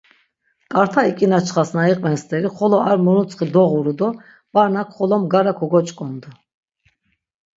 [0.71, 4.09] K̆arta ik̆inaçxas na iqven steri xolo ar muruntsxi doğuru do
[4.53, 6.29] barnak xolo mgara kogoç̌ǩondu.